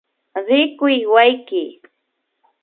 [0.47, 1.63] Rikuy wawki